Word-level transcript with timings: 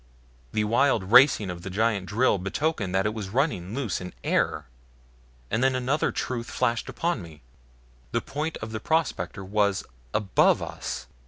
The 0.51 0.63
wild 0.63 1.11
racing 1.11 1.51
of 1.51 1.61
the 1.61 1.69
giant 1.69 2.07
drill 2.07 2.39
betokened 2.39 2.95
that 2.95 3.05
it 3.05 3.13
was 3.13 3.29
running 3.29 3.75
loose 3.75 4.01
in 4.01 4.13
AIR 4.23 4.65
and 5.51 5.63
then 5.63 5.75
another 5.75 6.11
truth 6.11 6.49
flashed 6.49 6.89
upon 6.89 7.21
me. 7.21 7.43
The 8.11 8.19
point 8.21 8.57
of 8.63 8.71
the 8.71 8.79
prospector 8.79 9.45
was 9.45 9.83
ABOVE 10.15 10.63
us. 10.63 11.05